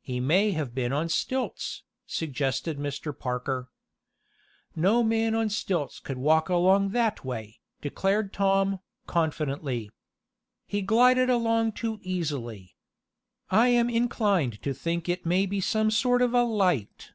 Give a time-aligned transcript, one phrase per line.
[0.00, 3.12] "He may have been on stilts," suggested Mr.
[3.12, 3.68] Parker.
[4.76, 9.90] "No man on stilts could walk along that way," declared Tom, confidently.
[10.64, 12.76] "He glided along too easily.
[13.50, 17.10] I am inclined to think it may be some sort of a light."